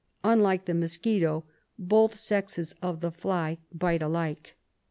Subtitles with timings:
[0.23, 1.43] Unlike the mosquito,
[1.77, 4.55] both sexes of the fly bite alike.